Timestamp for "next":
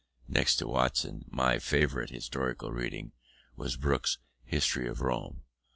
0.27-0.55